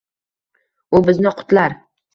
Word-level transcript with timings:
U 0.97 1.03
bizni 1.11 1.37
qutlar! 1.43 1.81